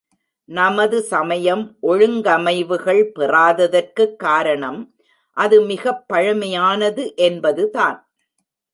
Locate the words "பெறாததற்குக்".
3.19-4.15